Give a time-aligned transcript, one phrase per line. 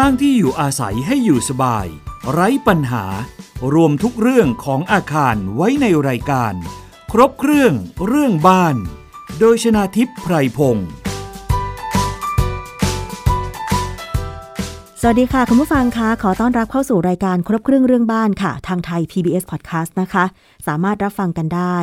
[0.00, 1.86] สร้างที่อยู่อาศัยให้อยู่สบาย
[2.32, 3.04] ไร้ปัญหา
[3.74, 6.54] รวมทุกเรื่องของอาคารไว้ในรายการ
[7.12, 7.72] ครบเครื่อง
[8.06, 8.76] เรื่องบ้าน
[9.38, 10.88] โดยชนาทิพย์ไพรพงศ์
[15.00, 20.24] สวัสดีค่ะ คุณผู้ฟังคะขอต้อนรับเข้าสู่รายการครบเครื่องเรื่องบ้านค่ะ ทางไทย PBS Podcast นะคะ
[20.66, 21.76] สามารถรับฟังกันได้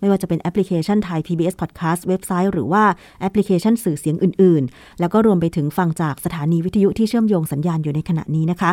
[0.00, 2.84] ไม่ว่าจะเป็นแอปพลิเคชันไทย PBS Podcast เว็บไซต์ หรือว่า
[3.20, 8.70] แอปพลิเคชันสื่อเสียงอื่น ๆ แล้วก็รวมไปถึงฟังจากสถานีวิทยุที่เชื่อมโยงสัญญาณอยู่ในขณะนี้นะคะ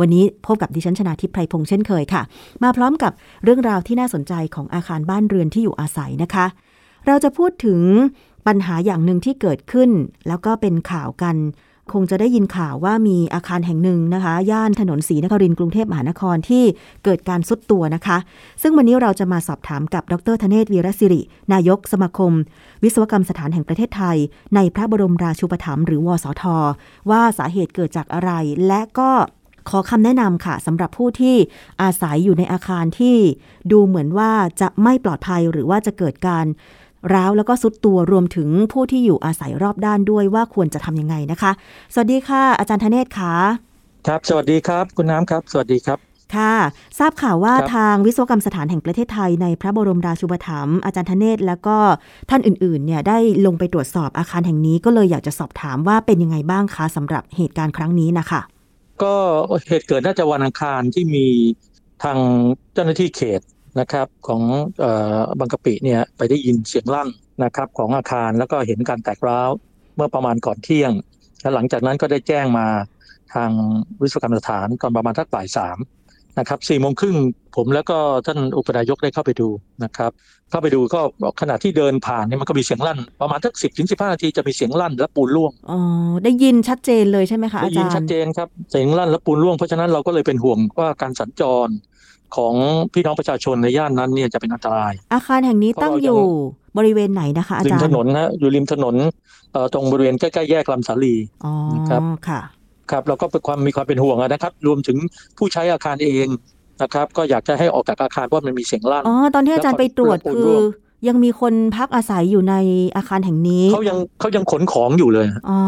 [0.00, 2.22] วันนี้พบกับดิฉันชนาทิพย์ไพรพงษ์เช่นเคยค่ะ
[2.62, 3.12] มาพร้อมกับ
[3.44, 6.46] เรื่องราวที่น่าสนใจของอาคารบ้านเรือนที่อยู่อาศัยนะคะ
[7.06, 7.80] เราจะพูดถึง
[8.46, 9.90] ปัญหาอย่างหนึ่งที่เกิดขึ้น
[10.28, 11.36] แล้วก็เป็นข่าวกัน
[11.92, 16.64] คงจะได้ยินข่าวว่ามีอาคารแห่งหนึ่งนะคะ ย่านถนนศรีนครินทร์กรุงเทพมหานครที่
[17.04, 18.18] เกิดการซุดตัวนะคะ
[18.62, 21.20] ซึ่งวันนี้เราจะมาสอบถามกับดรธเนศวีรศิริ
[21.52, 22.32] นายกสมาคม
[22.82, 24.16] วิศวกรรมสถานแห่งประเทศไทย
[24.54, 26.42] ในพระบรมราชูปถัมภ์หรือวสท
[27.10, 28.30] ว่าสาเหตุเกิดจากอะไร
[28.66, 29.10] และก็
[29.68, 31.36] ขอคำแนะนำค่ะสำหรับผู้ที่
[31.82, 33.16] อาศัยอยู่ในอาคารที่
[33.72, 36.46] ดูเหมือนว่าจะไม่ปลอดภัยหรือว่าจะเกิดการ
[37.14, 41.50] ร้าวแล้วก็ซุดตัวรวมถึงผู้ที่อยู่อาศัยรอบด้านด้วยว่าควรจะทำยังไงนะคะ
[41.94, 43.34] สวัสดีค่ะอาจารย์ธเนศค่ะ
[44.06, 45.98] ครับ สวัสดีครับ คุณน้ำครับ สวัสดีครับ
[46.36, 46.54] ค่ะ
[46.98, 51.76] ทราบข่าวว่าทางวิศวกรรมสถานแห่งประเทศไทยในพระบรมราชูปถัมภ์อาจารย์ธเนศแล้วก็
[52.30, 58.40] ท่านอื่นๆเนี่ยได้ลงไปตรวจสอบอาคารแห่งนี้ก็เลยอยากจะสอบถามว่าเป็นยังไงบ้างคะสำหรับเหตุการณ์ครั้งนี้นะคะ
[59.02, 59.14] ก็
[59.68, 61.26] เหตุเกิดน่าจะวันอังคารที่มี
[62.02, 62.18] ทาง
[62.72, 63.40] เจ้าหน้าที่เขต
[63.78, 64.42] นะครับของ
[65.38, 67.08] บางกะปิเนี่ยไปได้ยินเสียงลั่น
[67.44, 69.50] นะครับของอาคารแล้วก็เห็นการแตกร้าว
[69.96, 70.92] เมื่อประมาณก่อนเที่ยง
[71.40, 72.66] แล้วหลังจากนั้นก็ได้แจ้งมา
[73.34, 73.50] ทาง
[74.02, 75.78] วิศวกรรมสถานก่อนประมาณทักบ่ายสาม
[76.38, 77.16] นะครับสี่โมงครึ่ง
[77.56, 79.48] ผมแล้วก็ท่านอุปนายกได้เข้าไปดู
[79.84, 80.10] นะครับ
[80.50, 81.00] เข้าไปดูก็
[81.40, 85.78] ขณะที่เดินผ่านเนี่ยมันก็มีเสียงลั่น ประมาณทักสิบถึงสิบห้านาทีจะมีเสียงลั่นและปูนร่วงอ๋อ
[86.24, 91.68] ได้ยินชัดเจนเลยใช่ไหมคะอาจารย์ได้ยินชัดเจนครับเสียงลั่นและปูนร่วงเพราะฉะนั้นเราก็เลยเป็นห่วงว่าการสัญจร
[92.36, 92.54] ของ
[92.94, 96.20] พี่น้องประชาชนในย่านนั้นเนี่ยจะเป็นอันตราย อาคารแห่งนี้ตั้งอยู่
[96.78, 98.94] บริเวณไหนนะคะอาจารย์ริมถนนนะอยู่ริมถนน
[99.74, 101.14] ตรงบริเวณใกล้ๆแยกลำสาลี
[101.74, 102.40] นะครับค่ะ
[102.90, 104.96] ครับเราก็เป็นความมีความเป็นห่วงนะครับ รวมถึง
[105.38, 106.26] ผู้ใช้อาคารเอง
[106.82, 110.52] นะครับ ก็อยากจะให้ออกจากอาคารเพราะมันมีเสียงลั่นอ๋อตอนที่อาจารย์ไปตรวจคือ
[111.08, 112.54] ยังมีคนพักอาศัยอยู่ใน
[112.96, 115.60] อาคารแห่งนี้เขายังเขายังขนของอยู่เลยอ๋อ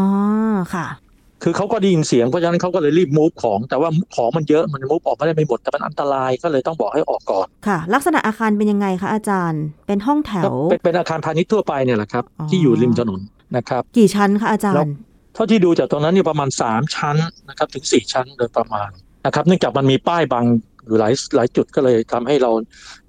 [0.73, 0.85] ค่ะ
[1.43, 13.19] คือเขาก็ได้ยินเสียงเพราะฉะนั้นเขาก็เลยรีบมูฟของ แต่ว่าของมันเยอะมันมูฟออกไม่ได้ไม่หมดแต่มันอันตรายก็เลยต้องบอกให้ออกก่อนค่ะ ลักษณะอาคารเป็นยังไงคะอาจารย์ เป็นห้องแถวเป็นเป็นอาคารพาณิชย์ทั่วไปเนี่ยแหละครับ ที่อยู่ริมถนน
[13.57, 14.93] นะครับ กี่ชั้นคะอาจารย์
[15.33, 17.17] เท่าที่ดูจากตรงนั้นนี่ประมาณสามชั้น
[17.49, 18.89] นะครับถึงสี่ชั้นโดยประมาณ
[19.25, 20.45] นะครับเนื่องจากมันมีป้ายบาง
[20.85, 22.51] อยู่หลายหลายจุดก็เลยทำให้เรา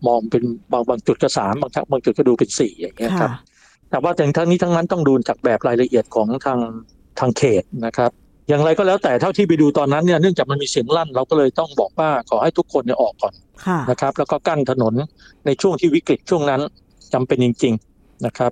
[0.07, 3.31] มองเป็นบางบางจุดก็สามบางบางจุดก็ดูเป็นสี่อย่างเงี้ยครับ
[3.91, 6.61] แต่ว่าแต่ทั้งนี้ทั้งนั้นต้องดูจากแบบรายละเอียดของทาง
[7.21, 8.11] ทางเขตนะครับ
[8.49, 13.35] อย่างไรก็แล้วแต่เท่าที่ไปดูตอนนั้นเนี่ยเนื่องจากมันมีเสียงลั่น เราก็เลยต้องบอกว่าขอให้ทุกคนเนี่ยออกก่อน
[13.91, 14.93] นะครับ แล้วก็กั้นถนน
[15.47, 16.61] ในช่วงที่วิกฤตช่วงนั้น
[17.15, 18.51] จำเป็นจริง ๆนะครับ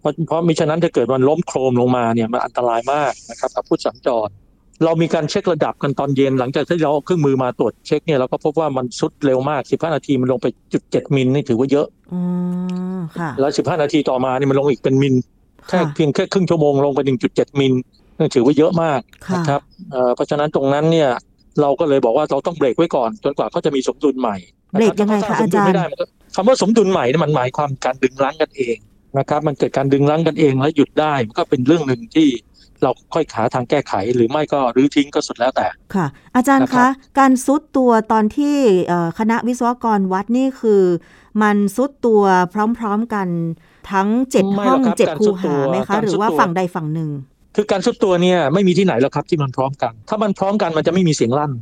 [0.00, 4.28] เพราะเพราะมิฉะนั้นถ้าเกิดมันล้มโครมลงมาเนี่ยมันอันตรายมากนะครับกับผู้สัญจร
[4.84, 12.20] เรามีการเช็คระดับกันตอนเย็น หลังจากที่เราเครื่องมือมาตรวจเช็คเนี่ยเราก็พบว่ามันสุดเร็วมาก 15 นาทีมันลงไปจุดเจ็ดมิลนี่ถือว่าเยอะอื
[12.98, 15.14] มค่ะแล้ว 15 นาทีต่อมานี่มันลงอีกเป็นมิล
[15.68, 17.00] แค่เพียงแค่ครึ่งชั่วโมงลงไป
[17.30, 17.74] 1.7 มิล
[18.34, 19.00] ถือว่าเยอะมาก
[19.34, 19.60] นะครับ
[20.14, 21.10] เพราะฉะนั้นตรงนั้นเนี่ย
[21.60, 24.36] เราก็เลยบอกว่าเราต้องเบรกไว้ก่อน จนกว่าเขาจะมีสมดุลใหม่
[24.72, 25.94] เบรกยังไงคะอาจารย์
[26.34, 28.76] คำว่าสมดุลใหม่นี่มันหมายความการดึงรั้งกันเอง
[29.18, 32.28] นะครับ มันเกิดการดึงรั้งกันเองแล้วหยุดได้มันก็เป็นเรื่องหนึ่งที่
[32.82, 36.06] เราค่อยขาทางแก้ไขหรือไม่ก็รื้อทิ้งก็สุดแล้วแต่ ค่ะ
[36.36, 36.86] อาจารย์คะ
[37.18, 38.56] การซุดตัวตอนที่
[39.18, 40.82] คณะวิศวกรวัดนี่คือ
[41.42, 42.22] มันซุดตัว
[42.78, 43.28] พร้อมๆกัน
[43.92, 47.10] ทั้งเจ็ดห้องเจ็ดคูหาไหมคะ หรือว่าฝั่งใดฝั่งหนึ่ง
[47.56, 51.52] คือการซุดตัวเนี่ยไม่มีที่ไหนแล้วครับที่มันพร้อมกัน ถ้ามันพร้อมกันมันจะไม่มีเสียงลั่น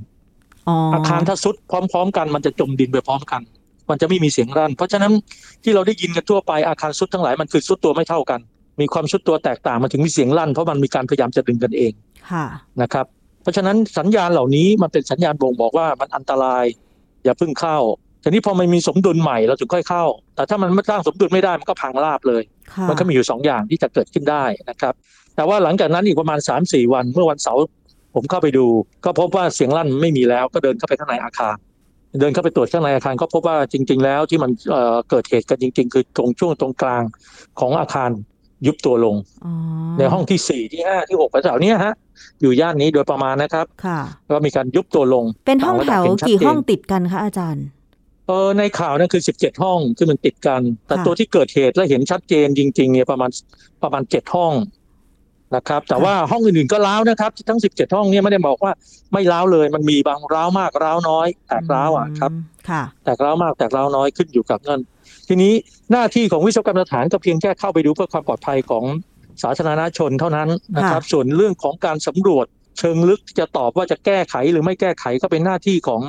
[0.95, 3.43] อาคารถ้าซุดพร้อม ๆ กันมันจะจมดินไปพร้อมกัน
[3.91, 5.13] มันจะไม่มีเสียงลั่น เพราะฉะนั้น
[5.63, 8.41] ที่เราได้ยินกันทั่วไปอาคารซุดทั้งหลายมันคือซุดตัวไม่เท่ากัน
[8.81, 11.93] มีความซุดตัวแตกต่างมันถึงมีเสียงลั่นเพราะมันมีการพยายามจะดึงกันเอง
[12.83, 13.07] นะครับ
[13.43, 16.65] เพราะฉะนั้นสัญญาณเหล่านี้มันเป็นสัญญาณบ่งบอกว่ามันอันตราย
[17.25, 17.79] อย่าเพิ่งเข้า
[18.23, 20.05] ทีนี้พอมันมีสมดุลใหม่เราถึงค่อยเข้า
[20.35, 22.43] แต่ถ้ามันไม่สร้างสมดุลไม่ได้มันก็พังราบเลย
[22.89, 24.95] มันก็มีอยู่สองอย่างที่จะเกิดขึ้นได้นะครับ
[25.41, 27.63] แต่ว่าหลังจากนั้นอีกประมาณ3าสี่วัน เมื่อวันเสาร์
[28.15, 28.67] ผมเข้าไปดู
[29.05, 31.55] ก็พบว่าเสียงลั่นไม่มีแล้ว ก็เดินเข้าไปข้างในอาคาร
[32.21, 34.51] เดินเข้าไปตรวจข้างในอาคารก็พบว่าจริง ๆ แล้วที่มัน
[35.11, 37.03] เกิดเหตุกันจริง ๆ คือตรงช่วงตรงกลาง
[37.61, 38.11] ของอาคาร
[38.67, 39.17] ยุบตัวลง
[39.99, 41.95] ในห้องที่สี่ที่ห้าที่หกแถวเนี้ยฮะ
[42.41, 44.01] อยู่ย่านนี้โดยประมาณนะครับค่ะ
[44.31, 47.67] ก็มีการยุบตัวลง เป็นห้องแถวกี่ห้องติดกันคะอาจารย์
[48.29, 53.31] เออในข่าวนั่นคือสิบเจ็ดห้องที่มันติดกัน แต่ตัวที่เกิดเหตุและเห็นชัดเจนจริง ๆ เนี่ยประมาณ
[53.83, 54.53] ประมาณเจ็ดห้อง
[55.57, 58.73] นะครับ แต่ว่าห้องอื่นๆก็ร้าวนะครับ ทั้ง 17 ห้องเนี่ยไม่ได้บอกว่า
[59.13, 62.31] ไม่ร้าวเลย มันมีบางร้าวมากร้าวน้อย แตกร้าวอะครับ
[62.69, 64.81] ค่ะแตกร้าวมากแตกร้าวน้อยขึ้นอยู่กับนั่น
[65.29, 65.53] ทีนี้
[65.93, 68.85] หน้าที่ของวิศวกรรมสถานก็เพียงแค่เข้าไปดูเพื่อความปลอดภัยของ
[69.43, 72.47] สาธารณชนเท่านั้นนะครับ ส่วนเรื่องของการสำรวจ
[72.79, 76.03] เชิงลึกที่จะตอบว่าจะแก้ไขหรือไม่แก้ไขก็เป็นหน้าที่ของ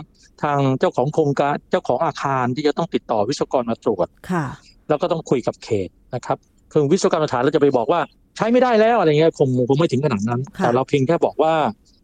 [0.43, 4.45] ทางเจ้าของโครงการเจ้าของอาคารที่จะต้องติดต่อวิศวกรมาตรวจค่ะ
[4.89, 6.37] แล้วก็ต้องคุยกับเขตนะครับ
[6.71, 11.53] คือวิศวกรรมสถานเราจะไปบอกว่าใช้ไม่ได้แล้วอะไรเงี้ยคงคงไม่ถึงขนาดนั้นค่ะแต่เราเพียงแค่บอกว่า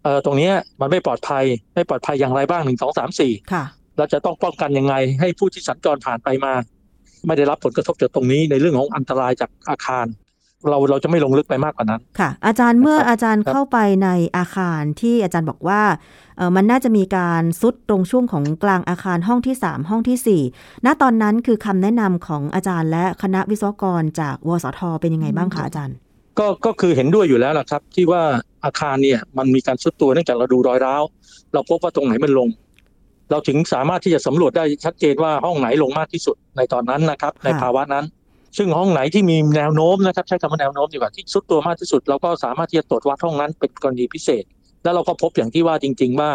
[0.04, 1.44] เออตรงเนี้ยมันไม่ปลอดภัย
[1.76, 3.64] ไม่ปลอดภัยอย่างไรบ้างหนึ่งสองสามสี่ค่ะ
[3.98, 6.54] เราจะต้องป้องกันยังไง ให้ผู้ที่สัญจรผ่านไปมา
[7.26, 10.08] ไม่ได้รับผลกระทบจากตรงนี้ในเรื่องของอันตรายจากอาคาร
[10.70, 15.82] เราเราจะไม่ลงลึกไปมากกว่านั้นค่ะ อาจารย์เมื่อนะครับอาจารย์ครับเข้าไปในอาคารที่อาจารย์บอกว่า
[16.38, 25.96] เออมันน่าจะมีการซุดตรงช่วงของกลางอาคารห้องที่ 3 ห้องทีสี่4 ณตอนนั้นคือคำแนะนำของอาจารย์และคณะวิศวกรจากวสทเป็นยังไงบ้างคะอาจารย์
[26.40, 28.22] ก็ก็คือเห็นด้วยอยู่แล้วล่ะครับ ที่ว่า
[28.66, 31.04] อาคารเนี่ยมันมีการซุดตัวเนื่องจากเราดูรอยร้าว
[31.54, 32.50] เราพบว่าตรงไหนมันลง
[33.32, 38.06] เราถึงสามารถที่จะสำรวจได้ชัดเจนว่าห้องไหนลงมากที่สุดในตอนนั้นนะครับ ในภาวะนั้น
[38.58, 44.44] ซึ่งห้องไหนที่มีแนวโน้มนะครับ ใช้คำว่าแนวโน้มดีกว่าที่ซุดตัวมากที่สุด เราก็สามารถที่จะตรวจวัดห้องนั้นเป็นกรณีพิเศษ
[44.84, 46.30] แล้วเราก็พบอย่างที่ว่าจริง ๆ ว่า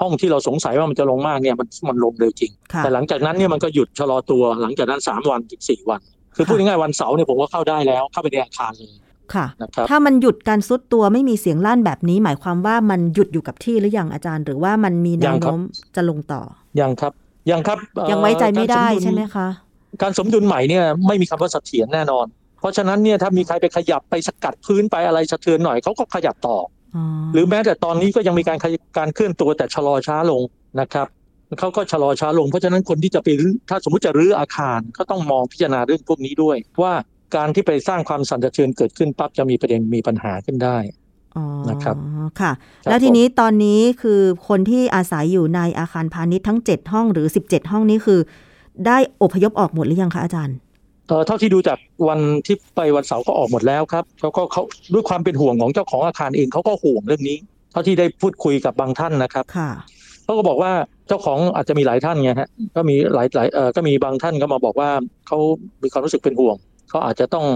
[0.00, 6.00] ห้องที่เราสงสัยว่ามันจะลงมากเนี่ยมันมันลงเร็วจริงค่ะแต่หลังจากนั้นเนี่ยมันก็หยุดชะลอตัวหลังจากนั้นสามวันถึงสี่วัน
[6.36, 8.94] คือพูดง่ายๆวันเสาร์เนี่ยผมก็เข้าได้แล้วเข้าไปในอาคารเลย
[9.34, 15.60] ค่ะนะครับถ้ามันหยุดการซุดตัวไม่มีเสียงลั่นแบบนี้ หมายความว่ามันหยุดอยู่กับที่หรือยังอาจารย์ หรือว่ามันมีแนยัวงครับโน้ม
[15.96, 16.42] จะลงต่อ
[16.80, 17.12] ยังครับ
[17.50, 19.48] ยังครับเอ่อยังไว้ใจไม่ได้การสดุลใช่ไหมคะ
[20.02, 22.26] การสมดุลใหม่เนี่ยไม่มีคำว่าเสถียรแน่นอน
[22.60, 26.56] เพราะฉะนั้นเนี่ยถ้ามีใครไปขยับไปสกัดพื้นไปอะไรสะเทือนหน่อยเขาก็ขยับต่อ
[26.96, 30.42] อ๋อหรือแม้แต่ตอนนี้ก็ยังมีการขยการเคลื่อนตัวแต่ชะลอช้าลง
[30.80, 31.06] นะครับ
[31.58, 36.92] เขาก็ชะลอช้าลงเพราะฉะนั้นคนที่จะไปรื้อถ้าสมมติจะรื้ออาคารก็ต้องมองพิจารณาเรื่องพวกนี้ด้วย ว่า
[37.34, 40.78] การที่ไปสร้างความสั่นสะเทือนเกิดขึ้นปั๊บจะมีประเด็นมีปัญหาขึ้นได้
[41.36, 41.96] อ๋อนะครับ
[42.40, 42.52] ค่ะ
[42.84, 48.20] ครับแล้วทีนี้ตอนนี้คือคนที่อาศัยอยู่ในอาคารพาณิชย์ทั้ง 7 ห้องหรือ 17 ห้องนี้คือ
[48.86, 50.56] ได้อพยพออกหมดหรือยังคะอาจารย์
[51.08, 51.78] เอ่อเท่าที่ดูจาก
[52.08, 54.62] วันที่ไปวันเสาร์ก็ออกหมดแล้วครับเขาก็เขา
[54.94, 57.38] ด้วยความเป็นห่วงของเจ้าของอาคารเองเขาก็ห่วงเรื่องนี้
[57.72, 59.70] เท่าที่ได้พูดคุยกับบางท่านนะครับค่ะ
[60.24, 60.72] เขาก็บอกว่า
[61.08, 64.90] เจ้าของอาจจะมีหลายท่านไงฮะก็มีหลายหลายเอ่อก็มีบางท่านก็มาบอกว่า
[65.26, 65.38] เขา
[65.82, 66.56] มีความรู้สึกเป็นห่วง
[66.88, 67.46] เขาอาจจะต้อง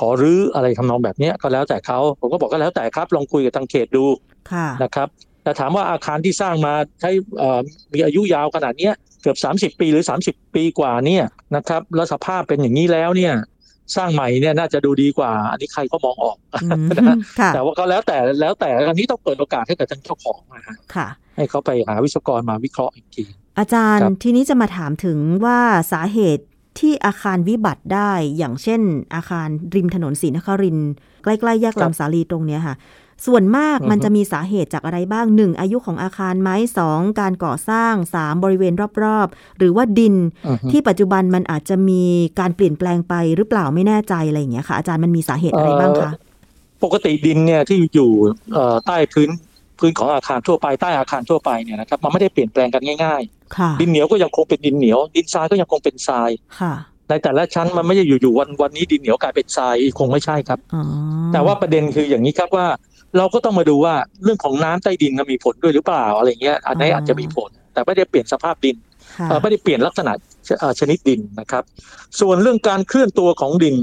[0.00, 4.04] ขอรื้ออะไรทำนองแบบเนี้ยก็แล้วแต่เขาผมก็บอกก็แล้วแต่ครับ ลองคุยกับทางเขตดู
[4.52, 5.08] ค่ะนะครับ
[5.42, 7.60] แต่ถามว่าอาคารที่สร้างมาใช้เอ่อ
[7.94, 9.36] มีอายุยาวขนาดเนี้ยเกือบ
[9.74, 11.24] 30 ปีหรือ 30 ปีกว่าเนี่ย
[11.56, 13.34] นะครับแล้วสภาพเป็นอย่างนี้แล้วเนี่ย
[13.96, 23.24] สร้างใหม่เนี่ยน่าจะดูดีกว่า อันนี้ใครก็มองออกอืมนะฮะค่ะแต่ว่าก็แล้วแต่แล้วแต่อันนี้ต้องเปิดโอกาสให้กับทางเจ้าของนะฮะค่ะให้เขาไปหาวิศวกรมาวิเคราะห์อีกที
[23.58, 25.58] อาจารย์ครับทีนี้จะมาถามถึงว่า
[25.92, 26.44] สาเหตุ
[26.80, 28.80] ที่อาคารวิบัติได้ อย่างเช่น
[29.14, 30.90] อาคารริมถนนศรีนครินทร์
[31.22, 32.76] ใกล้ๆแยกลำสาลีตรงเนี้ยค่ะ
[33.26, 40.14] ส่วนมากมันจะมีสาเหตุจากอะไรบ้างหนึ่งอายุของอาคารไหมสองการก่อสร้างสามบริเวณรอบๆ หรือว่าดิน
[40.46, 42.02] อือฮึที่ปัจจุบันมันอาจจะมี
[42.40, 46.10] การเปลี่ยนแปลงไปหรือเปล่าไม่แน่ใจอะไรอย่างเงี้ยค่ะ อาจารย์มันมีสาเหตุอะไรบ้างคะ
[46.84, 48.10] ปกติดินเนี่ยที่อยู่
[48.52, 49.30] เอ่อใต้พื้น
[49.78, 53.22] พื้นของอาคารทั่วไปใต้อาคารทั่วไปเนี่ยนะครับมันไม่ได้เปลี่ยนแปลงกันง่าย
[53.56, 56.30] ค่ะๆดินเหนียวก็ยังคงเป็นดินเหนียว ดินทรายก็ยังคงเป็นทราย
[56.60, 56.74] ค่ะ
[57.08, 60.82] ในแต่ละชั้นมันไม่ใช่อยู่ๆวันวันนี้ดินเหนียวกลายเป็นทรายคงไม่ใช่ครับอ๋อ
[61.32, 62.66] แต่ว่าประเด็นคืออย่างนี้ครับว่า
[63.16, 68.76] เราก็ต้องมาดูว่าเรื่องของน้ำใต้ดินน่ะมีผลด้วยหรือเปล่าอะไรเงี้ยอันนี้อาจจะมีผล แต่ไม่ได้เปลี่ยนสภาพดิน
[69.18, 70.12] ค่ะเอ่อไม่ได้เปลี่ยนลักษณะ
[70.60, 71.62] เอ่อชนิดดินนะครับ
[72.20, 73.76] ส่วนเรื่องการเคลื่อนตัวของดิน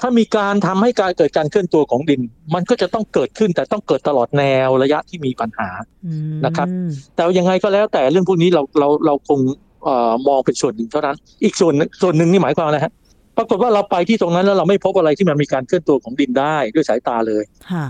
[0.00, 2.20] ถ้ามีการทำให้การเกิดการเคลื่อนตัวของดิน
[2.54, 5.68] มันก็จะต้องเกิดขึ้นแต่ต้องเกิดตลอดแนวระยะที่มีปัญหา
[6.06, 6.68] อืมนะครับ
[7.14, 9.38] แต่ยังไงก็แล้วแต่เรื่องพวกนี้เราเราเราคง
[9.84, 12.92] เอ่อมองเป็นส่วนหนึ่งเท่านั้น อีกส่วนหนึ่งส่วนหนึ่งนี่หมายความอะไรฮะ
[13.36, 17.86] ปรากฏว่าเราไปที่ตรงนั้นแล้วเราไม่พบอะไรที่มันมีการเคลื่อนตัวของดินได้ด้วยสายตาเลยค่ะ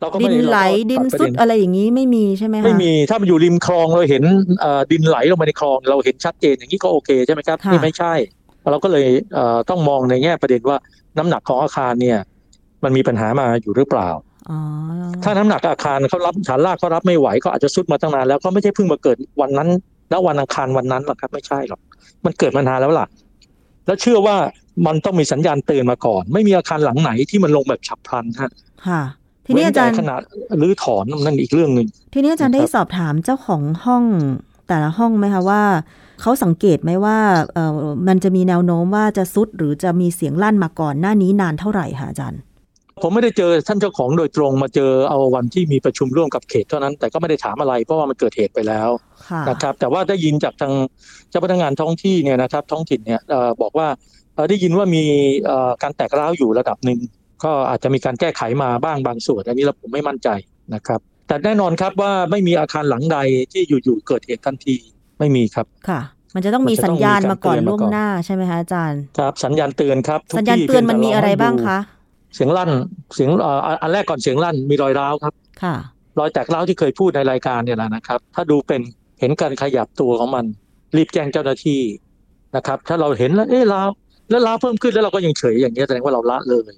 [0.00, 4.24] เราก็ดิไม่นได้ไหลเราก็ดินตัประสุเดอะไรอย่างนี้ไม่มีใช่ไหมคะไม่มีถ้ามันอยู่ริมคลองเราเห็น
[4.60, 8.14] เอ่อดินไหลลงมาในคลอง เราเห็นชัดเจนอย่างนี้ก็โอเคใช่ไหมครับค่ะนี่ไม่ใช่
[8.70, 10.78] เราก็เลยเอ่อต้องมองในแง่ประเด็นว่า
[11.18, 12.18] น้ำหนักของอาคารเนี่ย
[12.84, 14.08] มันมีปัญหามาอยู่หรือเปล่า
[14.50, 14.58] อ๋อ
[15.24, 19.68] ถ้าน้ำหนักอาคารเขารับฐานรากเขารับไม่ไหวก็อาจจะซุดมาตั้งนานแล้วก็ไม่ใช่เพิ่งมาเกิดวันนั้น
[20.10, 21.80] แล้ววันอังคารวันนั้นหรอกครับไม่ใช่หรอก
[22.24, 23.06] มันเกิดมานานแล้วล่ะ
[23.86, 24.36] แล้วเชื่อว่า
[24.86, 28.50] มันต้องมีสัญญาณเตือนมาก่อน ไม่มีอาคารหลังไหนที่มันลงแบบฉับพลันฮะ
[28.86, 29.02] ค่ะ
[29.46, 30.20] ทีนี้อาจารย์เว้นแต่ขนาด
[30.60, 34.04] รื้อถอนนั่นอีกเรื่องหนึ่งทีนี้อาจารย์นะครับได้สอบถามเจ้าของห้อง
[34.68, 35.62] แต่ละห้องไหมคะว่า
[36.20, 37.18] เขาสังเกตไหมว่า
[37.54, 42.40] เออมันจะมีแนวโน้มว่าจะซุดหรือจะมีเสียงลั่นมาก่อนหน้านี้นานเท่าไหร่คะอาจารย์
[43.02, 48.88] ผมไม่ได้เจอท่านเจ้าของโดยตรงมาเจอเอาวันที่มีประชุมร่วมกับเขตเท่านั้น แต่ก็ไม่ได้ถามอะไรเพราะว่ามันเกิดเหตุไปแล้ว
[49.28, 50.72] ค่ะนะครับแต่ว่าได้ยินจากทาง
[51.30, 53.88] เจ้าพนักงานท้องที่เนี่ยนะครับท้องถิ่นเนี่ยเอ่อบอกว่า
[54.34, 55.04] เอ่อได้ยินว่ามี
[55.44, 56.98] เอ่อการแตกร้าวอยู่ระดับหนึ่ง
[57.44, 60.28] ก็อาจจะมีการแก้ไขมาบ้างบางส่วน อันนี้เราผมไม่มั่นใจ
[60.74, 63.18] นะครับแต่แน่นอนครับว่าไม่มีอาคารหลังใด
[63.52, 64.76] ที่อยู่ๆเกิดเหตุทันที
[65.18, 66.00] ไม่มีครับค่ะ
[66.34, 71.78] มันจะต้องมีสัญญาณมาก่อนล่วงหน้าใช่ไหมคะอาจารย์ ครับ สัญญาณเตือนครับสัญญาณเตือนมันมีอะไรบ้างคะ
[72.34, 72.70] เสียงลั่น
[73.14, 73.30] เสียง
[73.82, 75.74] อันแรกก่อนเสียงลั่นมีรอยร้าวครับค่ะ
[76.18, 78.80] รอยแตกร้าวที่เคยพูดในรายการเนี่ยแหละนะครับ ถ้าดูเป็น
[79.20, 80.44] เห็นการขยับตัวของมัน
[80.96, 81.80] รีบแจ้งเจ้าหน้าที่
[82.56, 83.88] นะครับ ถ้าเราเห็นแล้วเอ๊ะร้าว
[84.30, 86.72] แล้วร้าวเพิ่มขึ้นแล้วเราก็ยังเฉยอย่างนี้แสดงว่าเราละเลย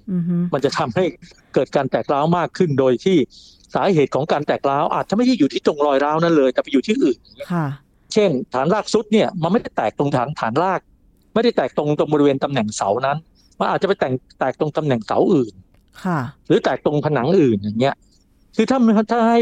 [0.53, 1.05] มันจะทำให้
[1.53, 3.17] เกิดการแตกร้าวมากขึ้นโดยที่
[3.75, 7.17] สาเหตุของการแตกร้าวอาจจะไม่ใช่อยู่ที่ตรงรอยร้าวนั่นเลย แต่ไปอยู่ที่อื่น
[7.51, 7.65] ค่ะ
[8.13, 10.81] เช่น ฐานรากซุดเนี่ยมันไม่ได้แตกตรงฐานฐานราก
[11.33, 13.17] ไม่ได้แตกตรงตรงบริเวณตำแหน่งเสานั้น
[13.59, 15.53] มันอาจจะไปแต่งแตกตรงตำแหน่งเสาอื่น
[16.03, 17.95] ค่ะ หรือแตกตรงผนังอื่นอย่างเงี้ย
[18.57, 18.79] คือถ้า
[19.11, 19.39] ถ้าให้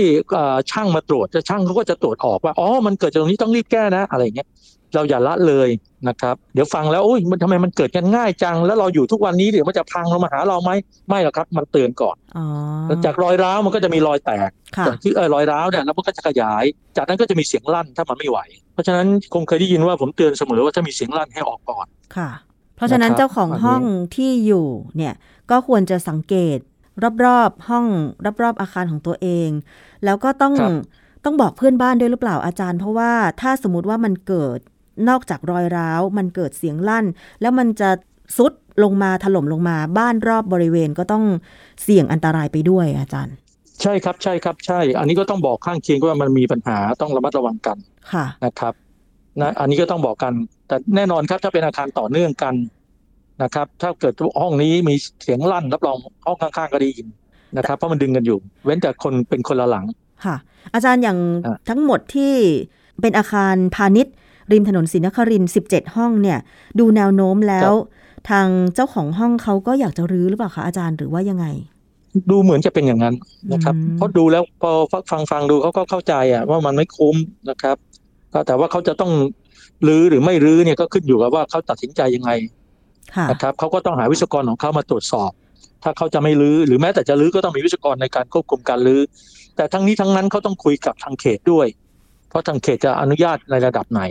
[0.71, 4.47] ช่างมาตรวจจะช่างเขาก็จะตรวจออกว่าอ๋อมันเกิดจากตรงนี้ต้องรีบแก้นะอะไรเงี้ย
[4.95, 5.69] เราอย่าละเลย
[6.09, 10.71] นะครับเดี๋ยวฟังแล้วโอ้ยมันทำไมมันเกิดกันง่ายจัง แล้วเราอยู่ทุกวันนี้เดี๋ยวมันจะพังลงมาหาเราไหม
[11.09, 12.15] ไม่หรอกครับ มันเตือนก่อน
[13.05, 14.49] จากรอยร้าวมันก็จะมีรอยแตก
[15.03, 16.63] ที่เออรอยร้าวเนี่ยแล้วมันก็จะขยาย
[16.97, 18.39] จากนั้นก็จะมีเสียงลั่นถ้ามันไม่ไหว
[18.73, 22.29] เพราะฉะนั้นคงเคยได้ยินว่าผมเตือนเสมอว่าถ้ามีเสียงลั่นให้ออกก่อนค่ะ
[22.75, 23.83] เพราะฉะนั้นเจ้าของห้อง
[24.15, 24.67] ที่อยู่
[24.97, 25.13] เนี่ย
[25.51, 26.57] ก็ควรจะสังเกต
[27.25, 27.85] รอบๆห้อง
[28.43, 29.49] รอบๆอาคารของตัวเอง
[30.05, 30.53] แล้วก็ต้อง
[31.25, 33.11] ต้องบอกเพื่อนบ้านด้วยหรือเปล่าอาจารย์ เพราะว่า
[33.41, 34.59] ถ้าสมมติว่ามันเกิด
[35.09, 37.05] นอกจากรอยร้าว มันเกิดเสียงลั่น
[37.41, 37.89] แล้วมันจะ
[38.37, 38.51] ซุด
[38.83, 41.23] ลงมาถล่มลงมาบ้านรอบบริเวณก็ต้อง
[41.83, 43.35] เสี่ยงอันตรายไปด้วยอาจารย์
[43.81, 47.77] ใช่ครับใช่ครับใช่ อันนี้ก็ต้องบอกข้างเคียงว่ามันมีปัญหาต้องระมัดระวังกัน
[48.13, 48.73] ค่ะนะครับ
[49.41, 50.33] นะอันนี้ก็ต้องบอกกัน
[50.67, 52.53] แต่แน่นอนครับถ้าเป็นอาคารต่อเนื่องกัน
[53.43, 57.07] นะครับ ถ้าเกิดห้องนี้มีเสียงลั่นรับรองห้องข้างๆก็ได้ยิน
[57.57, 59.85] นะครับเพราะมันดึงกันอยู่ เว้นแต่คนเป็นคนละหลัง
[60.25, 60.35] ค่ะ
[60.73, 61.17] อาจารย์อย่าง
[61.69, 62.33] ทั้งหมดที่
[63.01, 64.13] เป็นอาคารพาณิชย์
[64.51, 66.39] ริมถนนศรีนครินทร์17 ห้องเนี่ย
[66.79, 67.71] ดูแนวโน้มแล้ว
[68.29, 71.45] ทางเจ้าของห้องเขาก็อยากจะรื้อหรือเปล่าคะอาจารย์หรือว่ายังไง
[72.31, 73.15] ดูเหมือนจะเป็นอย่างนั้น
[73.53, 74.71] นะครับเพราะดูแล้วพอ
[75.11, 77.15] ฟังฟังดูเขาก็เข้าใจอะว่ามันไม่คุ้ม
[77.49, 77.77] นะครับ
[78.33, 79.11] ก็แต่ว่าเขาจะต้อง
[79.87, 82.31] รื้อหรือไม่รื้อเนี่ยก็ขึ้นอยู่กับว่าเขาตัดสินใจยังไง
[83.31, 85.31] นะครับเขาก็ต้องหาวิศวกรของเขามาตรวจสอบ
[85.83, 89.01] ถ้าเขาจะไม่รื้อหรือแม้แต่จะรื้อก็ต้องมีวิศวกรในการควบคุมการรื้อ
[89.55, 91.67] แต่ทั้งนี้ทั้งนั้นเขาต้องคุยกับทางเขตด้วย
[92.35, 94.01] ราะทางเขตจะอนุญาตในระดับไหน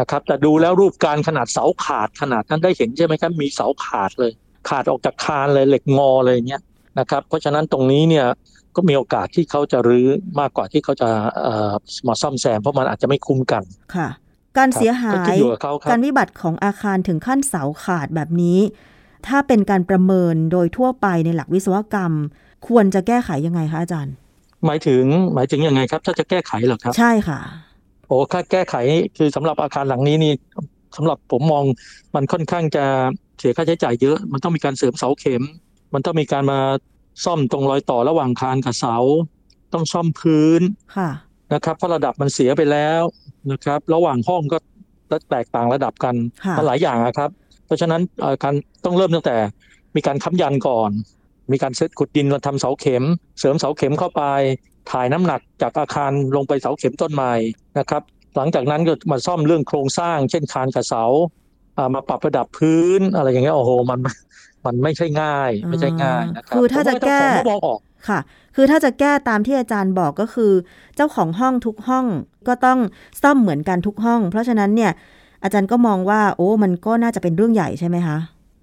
[0.00, 4.32] นะครับ แต่ดูแล้วรูปการขนาดเสาขาดขนาดนั้นได้เห็นใช่ไหมครับมีเสาขาดเลย
[4.68, 6.62] ขาดออกจากคานเลยเหล็กงอเลยเนี้ย
[6.98, 8.26] นะครับ เพราะฉะนั้นตรงนี้เนี่ย
[8.76, 10.08] ก็มีโอกาสที่เขาจะรื้อ
[10.40, 11.08] มากกว่าที่เขาจะ
[12.08, 13.62] มาซ่อมแซมเพราะมันอาจจะไม่คุ้มกัน
[13.94, 14.08] ค่ะ
[14.58, 15.36] การเสียหาย
[15.90, 18.58] การวิบัติของอาคารถึงขั้นเสาขาดแบบนี้
[19.26, 22.12] ถ้าเป็นการประเมินโดยทั่วไปในหลักวิศวกรรม
[22.66, 24.14] ควรจะแก้ไขยังไงคะอาจารย์
[24.66, 27.40] หมายถึงหมายถึงยังไงครับ ถ้าจะแก้ไขเหรอครับ ใช่ค่ะ
[28.06, 28.74] โอ้ค่าแก้ไข
[29.16, 30.32] คือสำหรับอาคารหลังนี้นี่
[30.96, 31.64] สำหรับผมมอง
[32.14, 32.84] มันค่อนข้างจะ
[33.38, 35.42] เสียค่าใช้จ่ายเยอะ มันต้องมีการเสริมเสาเข็ม
[35.94, 36.58] มันต้องมีการมา
[37.24, 38.96] ซ่อมตรงรอยต่อระหว่างคานกับเสา
[39.72, 40.60] ต้องซ่อมพื้น
[40.96, 41.10] ค่ะ
[41.52, 43.02] นะครับเพราะระดับมันเสียไปแล้ว
[43.52, 44.58] นะครับ ระหว่างห้องก็
[45.30, 46.14] แตกต่างระดับกัน
[46.58, 47.30] มันหลายอย่างนะครับ
[47.66, 48.00] เพราะฉะนั้น
[48.42, 49.36] การต้องเริ่มตั้งแต่
[49.96, 50.90] มีการค้ำยันก่อน
[51.52, 53.04] มีการเซตขุดดินมาทำเสาเข็ม
[53.40, 54.22] เสริมเสาเข็มเข้าไป
[54.90, 57.32] ถ่ายน้ำหนักจากอาคารลงไปเสาเข็มต้นไม้
[57.78, 58.02] นะครับ
[58.36, 61.04] หลังจากนั้นก็มาซ่อมเรื่องโครงสร้าง เช่นคานกับเสา
[61.94, 64.00] มาปรับระดับพื้นอะไรอย่างเงี้ยโอ้โหมัน
[64.66, 68.20] มันไม่ใช่ง่าย ไม่ใช่ง่ายนะครับคือถ้าจะแก้มองออกค่ะ
[68.54, 70.52] คือถ้าจะแก้ตามที่อาจารย์บอกก็คือ
[70.96, 72.06] เจ้าของห้องทุกห้อง
[72.48, 72.78] ก็ต้อง
[73.22, 74.92] ซ่อมเหมือนกันทุกห้อง เพราะฉะนั้นเนี่ย
[75.44, 78.18] อาจารย์ก็มองว่า โอ้ มันก็น่าจะเป็นเรื่องใหญ่ใช่ไหมคะ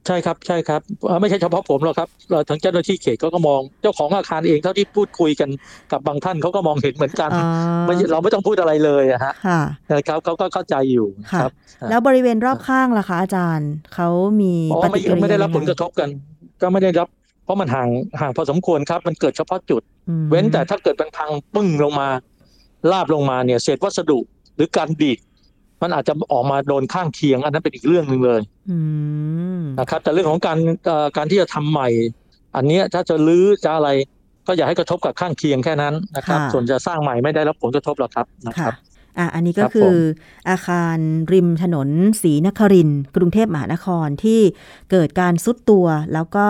[0.07, 0.81] ใช่ครับใช่ครับ
[1.21, 2.09] ไม่ใช่เฉพาะผมหรอกครับ
[2.49, 5.49] ทางเจ้าหน้าที่เขตเขาก็มองเจ้าของอาคารเองเท่าที่พูดคุยกัน
[5.91, 7.29] กับบางท่านเขาก็มองเห็นเหมือนกัน
[8.11, 9.33] เราไม่ต้องพูดอะไรเลยอะฮะ
[9.91, 11.51] นะครับเขาก็เข้าใจอยู่ครับ
[11.89, 14.09] แล้วบริเวณรอบข้างล่ะคะอาจารย์เขา
[14.41, 16.09] มีปฏิกิริยาไม่ได้รับผลกระทบกัน
[16.61, 17.20] ก็ไม่ได้รับเพ
[17.51, 17.89] ราะมันห่าง
[18.21, 19.81] ห่างพอสมควรครับ มันเกิดเฉพาะจุด
[20.29, 22.09] เว้นแต่ถ้าเกิดมันพังปึ้งลงมา
[22.91, 24.19] ลาบลงมาเนี่ยเศษวัสดุ
[24.55, 25.19] หรือการดีด
[25.81, 28.41] มันอาจจะออกมาโดนข้างเคียง อันนั้นเป็นอีกเรื่องหนึ่งเลย
[29.79, 30.57] นะครับ แต่เรื่องของการ
[31.17, 31.89] การที่จะทำใหม่
[32.55, 33.89] อันนี้ถ้าจะลื้อจะอะไร
[34.47, 38.73] ก็อย่าให้กระทบกับข้างเคียงแค่นั้นนะครับ ส่วนจะสร้างใหม่ไม่ได้รับผลกระทบหรอกครับนะครับ
[39.17, 39.95] อะอันนี้ก็คือ
[40.49, 40.97] อาคาร
[41.33, 41.89] ริมถนน
[42.21, 44.41] ศรีนครินกรุงเทพมหานครที่
[44.91, 46.47] เกิดการซุดตัว แล้วก็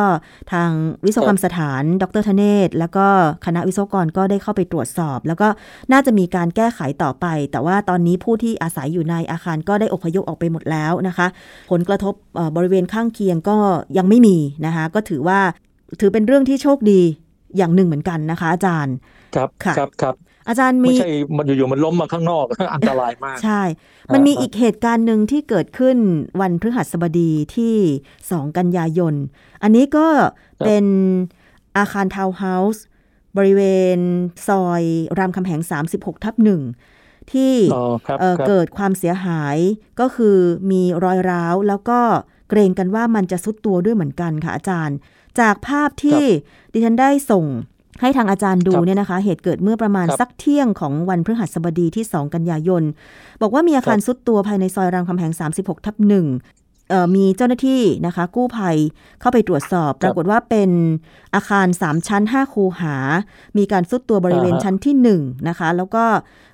[0.54, 0.70] ทาง
[1.06, 3.08] วิศวกรรมสถาน ดรธเนศ แล้วก็
[3.46, 5.48] คณะวิศวกรก็ได้เข้าไปตรวจสอบ แล้วก็
[5.92, 11.28] น่าจะมีการแก้ไขต่อไป แต่ว่าตอนนี้ผู้ที่อาศัยอยู่ในอาคารก็ได้อพยพออกไปหมดแล้วนะคะ
[11.72, 12.14] ผลกระทบ
[12.56, 13.58] บริเวณข้างเคียงก็
[13.98, 15.40] ยังไม่มีนะคะ ก็ถือว่า
[16.02, 17.02] ถือเป็นเรื่องที่โชคดี
[17.58, 18.96] อย่างหนึ่งเหมือนกันนะคะ อาจารย์
[19.36, 20.16] ครับ ครับ ครับ
[20.48, 23.62] อาจารย์มีไม่ใช่มันอยู่ๆมันล้มมาข้างนอกอันตรายมาก ใช่
[24.14, 25.98] มันมีอีกเหตุการณ์หนึ่งที่เกิดขึ้น
[26.42, 27.76] วันพฤหัสบดีที่
[28.32, 29.14] สองกันยายน
[29.64, 30.08] อันนี้ก็
[30.66, 30.86] เป็น
[31.78, 32.84] อาคารทาวน์เฮาส์
[33.38, 33.62] บริเว
[33.98, 34.00] ณ
[34.48, 34.84] ซอย
[35.18, 35.62] รามคำแหง
[35.94, 36.62] 36 ทับหนึ่ง
[37.32, 37.54] ที่
[38.48, 39.58] เกิดความเสียหาย
[40.00, 40.38] ก็คือ
[40.72, 42.00] มีรอยร้าว แล้วก็
[42.50, 44.98] เกรงกันว่ามันจะซุดตัวด้วยเหมือนกันค่ะอาจารย์
[45.40, 46.24] จากภาพที่
[46.74, 47.46] ดิฉันได้ส่ง
[48.02, 52.84] ให้ทางอาจารย์ดูเนี่ยนะคะ เหตุเกิดเมื่อประมาณสักเที่ยงของวันพฤหัสบดีที่ 2 กันยายน
[53.42, 56.28] บอกว่ามีอาคารซุดตัวภายในซอยรามคำแหง 36 ทับหนึ่ง
[57.16, 58.78] มีเจ้าหน้าที่นะคะ กู้ภัย
[59.22, 60.70] เข้าไปตรวจสอบ ปรากฏว่าเป็น
[61.36, 62.96] อาคาร 3 ชั้น 5 คูหา
[63.58, 66.04] มีการซุดตัวบริเวณชั้นที่ 1 นะคะ แล้วก็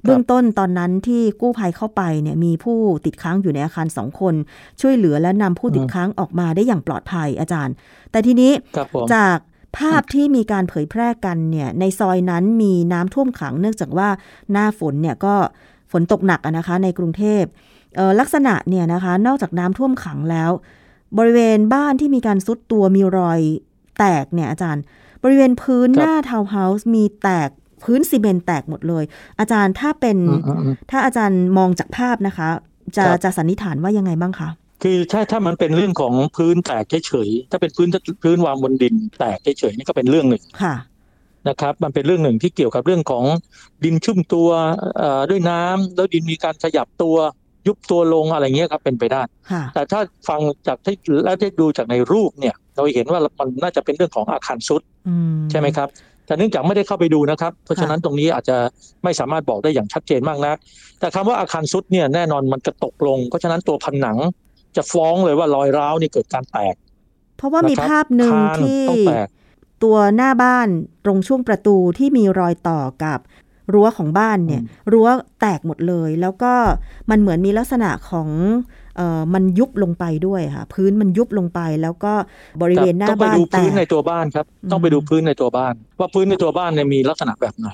[0.04, 4.36] เบื้องต้นตอนนั้นที่กู้ภัยเข้าไปเนี่ยมีผู้ติดค้างอยู่ในอาคารสองคน
[4.82, 7.74] ช่วยเหลือและนำผู้ติดค้างออกมาได้อย่างปลอดภัยอาจารย์
[8.12, 8.52] แต่ทีนี้
[9.14, 9.38] จาก
[9.78, 14.10] ภาพที่มีการเผยแพร่กันเนี่ยในซอยนั้นมีน้ำท่วมขังเนื่องจากว่า
[14.52, 15.36] หน้าฝนเนี่ยก็
[15.92, 17.44] ฝนตกหนักนะคะในกรุงเทพ
[18.20, 20.52] ลักษณะเนี่ยนะคะนอกจากน้ำท่วมขังแล้ว
[21.18, 23.40] บริเวณบ้านที่มีการซุดตัวมีรอย
[24.00, 24.84] แตกเนี่ยอาจารย์
[25.24, 27.50] บริเวณพื้นหน้าทาวน์เฮาส์มีแตก
[27.84, 29.04] พื้นซีเมนต์แตกหมดเลย
[29.40, 30.18] อาจารย์ถ้าเป็น
[30.92, 32.48] ถ้าอาจารย์มองจากภาพนะคะ
[32.98, 34.50] จะจะสันนิษฐานว่ายังไงบ้างคะ
[34.84, 37.90] คือถ้าถ้ามันเป็นเรื่องของพื้นแตกเฉยๆถ้าเป็นพื้น
[38.24, 40.76] พื้นวางบนดินแตกเฉยๆนี่ก็เป็นเรื่องหนึ่งค่ะ
[41.50, 43.24] นะครับ มันเป็นเรื่องหนึ่งที่เกี่ยวกับเรื่องของ
[43.84, 44.50] ดินชุ่มตัว
[45.30, 47.16] ด้วยน้ำแล้วดินมีการขยับตัว
[47.68, 49.22] ยุบตัวลงอะไรเงี้ยครับเป็นไปได้
[49.74, 54.82] แต่ถ้าฟังจากที่และที่ดูจากในรูปเนี่ย เราเห็นว่ามันน่าจะเป็นเรื่องของอาคารสุด
[55.52, 55.88] ใช่ไหมครับ
[56.26, 58.58] แต่เนื่องจากไม่ได้เข้าไปดูนะครับ เพราะฉะนั้นตรงนี้อาจจะ
[59.04, 60.58] ไม่สามารถบอกได้อย่างชัดเจนมากนัก
[61.00, 64.18] แต่คำว่าอาคารสุดเนี่ยแน่นอนมันจะตกลง เพราะฉะนั้นตัวผนัง
[64.76, 66.76] จะฟ้องเลยว่ารอยร้าวนี่เกิดการแตก
[67.38, 68.82] เพราะว่ามีภาพหนึ่งที่
[69.84, 70.68] ตัวหน้าบ้าน
[71.06, 73.20] ตรงช่วงประตูที่มีรอยต่อกับ
[73.74, 74.62] รั้วของบ้านเนี่ย
[74.94, 75.08] รั้ว
[75.42, 76.54] แตกหมดเลย แล้วก็
[77.10, 78.30] มันเหมือนมีลักษณะของ
[78.98, 82.14] เอ่อมันยุบลงไปด้วยค่ะ พื้นมันยุบลงไปแล้วก็
[82.62, 87.70] บริเวณหน้าบ้านแตกต้องไปดูพื้นในตัวบ้านครับ ต้องไปดูพื้นในตัวบ้าน ว่าพื้นในตัวบ้านเนี่ยมีลักษณะแบบไหน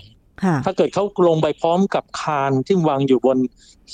[0.65, 3.37] ถ้าเกิดเขาลงไปพร้อมกับคานที่วางอยู่บน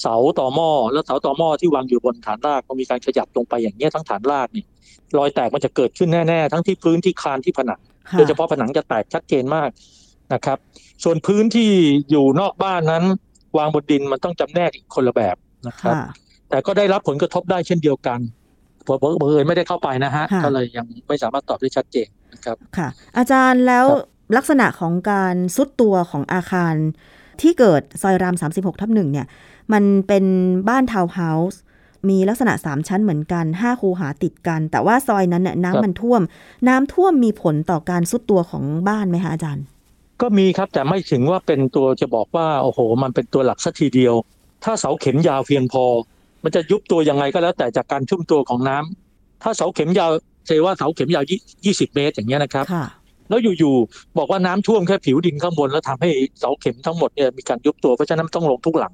[0.02, 4.64] เสาต่อหม้อแล้วเสาต่อหม้อที่วางอยู่บนฐานรากก็มีการขยับลงไปอย่างเงี้ยทั้งฐานรากนี่
[5.18, 7.82] รอยแตกมันจะเกิดขึ้นแน่ๆทั้งที่พื้นที่คานที่ผนัง
[8.18, 9.70] โดยเฉพาะผนังจะแตกชัดเจนมาก
[10.34, 10.58] นะครับ
[11.04, 11.72] ส่วนพื้นที่
[12.12, 13.04] อยู่นอกบ้านนั้น
[13.58, 15.36] วางบนดินมันต้องจำแนกคนละแบบ
[15.68, 15.96] นะครับ
[16.50, 18.20] แต่ก็ได้รับผลกระทบได้เช่นเดียวกัน
[18.88, 23.86] ผมเผยไม่ได้เข้าไปนะฮะก็เลยยังไม่สามารถตอบได้ชัดเจนนะครับค่ะ อาจารย์แล้ว
[24.36, 26.74] ลักษณะของการซุดตัวของอาคาร
[27.42, 29.28] ที่เกิดซอยราม 36 ทับหนึ่งเนี่ย
[29.74, 30.26] มันเป็น
[30.70, 31.60] บ้านทาวน์เฮาส์
[32.10, 36.22] มีลักษณะ 3 ชั้นเหมือนกัน 5 คูหาติดกัน แต่ว่าซอยนั้นเนี่ยน้ำมันท่วม
[36.68, 39.66] น้ำท่วมมีผลต่อการซุดตัวของบ้านไหมคะอาจารย์
[40.22, 44.14] ก็มีครับแต่ไม่ถึงว่าเป็นตัวจะบอกว่าโอ้โห มันเป็นตัวหลักสักทีเดียว
[44.64, 45.84] ถ้าเสาเข็มยาวเพียงพอ
[46.44, 50.12] มันจะยุบตัวยังไงก็แล้วแต่จากการชุ่มตัวของน้ำถ้าเสาเข็มยาว
[50.48, 51.24] เซว่าเสาเข็มยาว
[51.60, 52.66] 20 เมตรอย่างเงี้ยนะครับ
[53.30, 58.94] แล้วอยู่ๆบอกว่าน้ำท่วมแค่ผิวดินข้างบนแล้วทำให้เสาเข็มทั้งหมดเนี่ยมีการยุบตัวเพราะฉะนั้นต้องลงทุกหลัง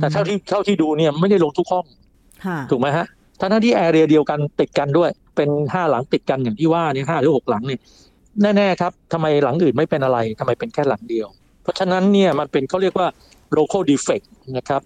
[0.00, 1.84] แต่เท่าที่เท่าที่ดูเนี่ยไม่ได้ลงทุกห้อง
[2.70, 3.06] ถูกไหมฮะ
[3.40, 7.80] ทั้งที่แอเรียเดียวกันติดกันด้วย เป็นห้าหลังติดกันอย่างที่ว่านี่ห้าหรือหกหลังเนี่ย
[8.56, 11.28] แน่ๆครับทำไมหลังอื่นไม่เป็นอะไรทำไมเป็นแค่หลังเดียว
[11.62, 13.08] เพราะฉะนั้นเนี่ยมันเป็นเขาเรียกว่า
[13.56, 14.82] local defect นะครับ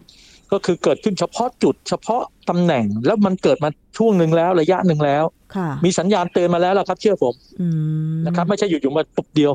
[0.53, 5.25] ก็คือเกิดขึ้นเฉพาะจุดเฉพาะตำแหน่งแล้วมันเกิดมาช่วงหนึ่งแล้วระยะหนึ่งแล้ว
[5.85, 7.35] มีสัญญาณเตือนมาแล้วล่ะครับ เชื่อผม
[8.27, 9.53] นะครับ ไม่ใช่อยู่ๆมาปุ๊บเดียว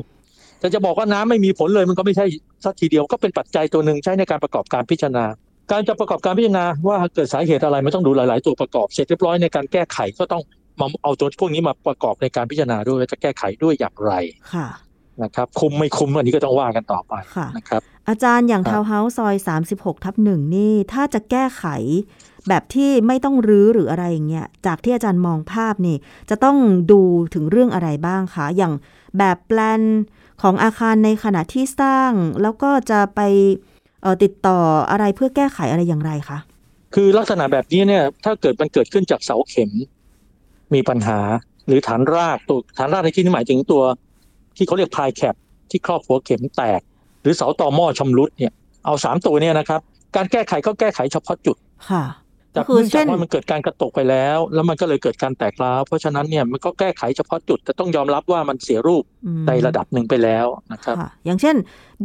[0.60, 2.26] แต่จะบอกว่าน้ำไม่มีผลเลยมันก็ไม่ใช่
[2.64, 5.24] สักทีเดียวก็เป็นปัจจัยตัวหนึ่งใช้ในการประกอบการพิจารณา
[5.72, 10.42] การจะประกอบการพิจารณาว่าเกิดสาเหตุอะไรมันต้องดูหลาย ๆ ตัวประกอบเสร็จเรียบร้อยในการแก้ไขก็ต้อง
[10.80, 14.12] มาเอาตัวพวกนี้มาประกอบในการพิจารณาด้วยว่าจะแก้ไขด้วยอย่างไร
[14.54, 14.66] ค่ะ
[15.22, 17.14] นะครับคุมไม่คุมอันนี้ก็ต้องว่ากันต่อไป
[17.56, 19.34] นะครับ อาจารย์อย่างทาวน์เฮาส์ซอย
[19.70, 21.64] 36 ทับหนึ่งนี่ ถ้าจะแก้ไข
[22.48, 25.96] แบบที่ไม่ต้องรื้อหรืออะไรอย่างเงี้ยจากที่อาจารย์มองภาพนี่
[26.30, 26.56] จะต้อง
[26.92, 27.00] ดู
[27.34, 28.72] ถึงเรื่องอะไรบ้างคะอย่าง
[29.18, 29.82] แบบแปลน
[30.42, 33.20] ของอาคารในขณะที่สร้าง แล้วก็จะไป
[34.22, 34.58] ติดต่อ
[34.90, 36.38] อะไรเพื่อแก้ไขอะไรอย่างไรคะ
[36.94, 39.70] คือลักษณะแบบนี้เนี่ย ถ้าเกิดมันเกิดขึ้นจากเสาเข็ม
[40.74, 41.18] มีปัญหา
[41.66, 43.82] หรือฐานรากตัวฐานรากในที่นี้หมายถึงตัว
[44.56, 45.34] ที่เขาเรียกพายแคป
[45.70, 46.80] ที่ครอบหัวเข็มแตก
[47.22, 48.52] หรือเสาต่อหม้อชำรุดเนี่ย
[48.86, 49.80] เอาสามตัวเนี่ยนะครับ
[50.16, 51.56] การแก้ไขก็แก้ไขเฉพาะจุด
[51.90, 52.04] ค่ะ
[52.56, 59.04] จากเนื่องจากว่ามันเกิดการกระตกไปแล้ว แล้วมันก็เลยเกิดการแตกร้าวเพราะฉะนั้นเนี่ยมันก็แก้ไขเฉพาะจุดแต่ต้องยอมรับว่ามันเสียรูป
[59.48, 61.56] ในระดับหนึ่งไปแล้วนะครับอย่างเช่น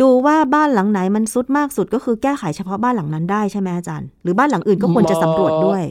[0.02, 5.84] ดูว่าบ้านหลังไหนมันซุดมากสุดก็คือแก้ไขเฉพาะบ้านหลังนั้นได้ใช่ไหมอาจารย์ หรือบ้านหลังอื่นก็ควรจะสำรวจด้วย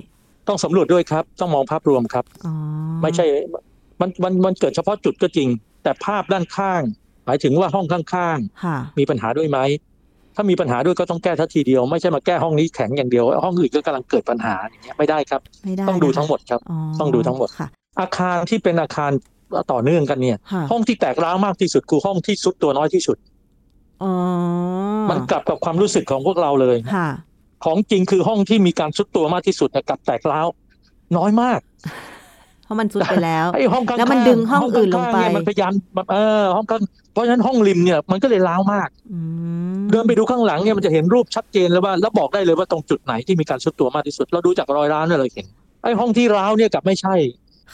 [0.48, 2.24] ต้องสำรวจด้วยครับ ต้องมองภาพรวมครับ
[3.02, 3.24] ไม่ใช่
[4.00, 5.48] มันมันมันเกิดเฉพาะจุดก็จริง
[5.82, 6.82] แต่ภาพด้านข้าง
[7.26, 9.58] หมายถึงว่าห้องข้างๆมีปัญหาด้วยไหม
[10.36, 16.60] ถ้ามีปัญหาด้วยก็ต้องแก้ทันทีเดียว ไม่ใช่มาแก้ห้องนี้แข็งอย่างเดียว ห้องอื่นก็กำลังเกิดปัญหาอย่างเงี้ยไม่ได้ครับไม่ได้ต้องดูทั้งหมดครับ
[17.00, 17.68] ต้องดูทั้งหมดค่ะ
[18.00, 19.10] อาคารที่เป็นอาคาร
[19.72, 23.16] ต่อเนื่องกันเนี่ยค่ะห้องที่แตกร้าวมากที่สุดคือห้องที่สุดตัวน้อยที่สุด
[24.02, 24.12] อ๋อ
[25.10, 27.08] มันกลับกับความรู้สึกของพวกเราเลยค่ะ
[27.64, 30.46] ของจริงคือห้องที่มีการสุดตัวมากที่สุดเนี่ยกลับแตกร้าว
[31.16, 32.09] น้อยมากเพ
[32.70, 39.18] ราะมันซุดไปแล้วไอ้ห้องข้างๆแล้วมันดึงห้องอื่นลงไปข้าๆเนี่ยมันพยายามแบบเออห้องข้างเพราะฉะนั้นห้องริมเนี่ยมันก็เลยร้าวมากอื
[39.80, 45.46] มเดินไปดูข้างหลังเนี่ยมันจะเห็นรูปชัดเจนเลยว่าแล้วบอกได้เลยว่าตรงจุดไหนที่มีการสุดตัวมากที่สุด เราดูจากรอยร้าวเนี่ยเราเห็น
[45.82, 47.14] ไอ้ห้องที่ร้าวเนี่ยกลับไม่ใช่